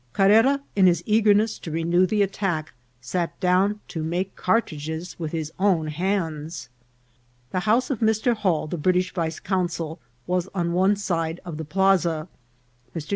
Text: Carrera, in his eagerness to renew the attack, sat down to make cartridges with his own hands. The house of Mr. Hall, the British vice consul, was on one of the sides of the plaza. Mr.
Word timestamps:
Carrera, 0.13 0.61
in 0.75 0.87
his 0.87 1.03
eagerness 1.05 1.59
to 1.59 1.69
renew 1.69 2.07
the 2.07 2.23
attack, 2.23 2.73
sat 3.01 3.39
down 3.39 3.81
to 3.89 4.01
make 4.01 4.35
cartridges 4.35 5.15
with 5.19 5.31
his 5.31 5.53
own 5.59 5.89
hands. 5.89 6.69
The 7.51 7.59
house 7.69 7.91
of 7.91 7.99
Mr. 7.99 8.33
Hall, 8.35 8.65
the 8.65 8.79
British 8.79 9.13
vice 9.13 9.39
consul, 9.39 9.99
was 10.25 10.49
on 10.55 10.73
one 10.73 10.93
of 10.93 10.97
the 10.97 11.01
sides 11.03 11.39
of 11.45 11.57
the 11.57 11.65
plaza. 11.65 12.27
Mr. 12.95 13.09